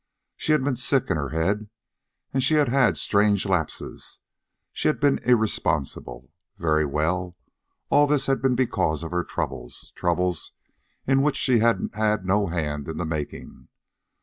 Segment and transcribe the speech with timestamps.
[0.35, 1.69] She had been sick in her head,
[2.39, 4.19] she had had strange lapses,
[4.73, 6.31] she had been irresponsible.
[6.57, 7.35] Very well.
[7.91, 10.53] All this had been because of her troubles troubles
[11.05, 13.67] in which she had had no hand in the making.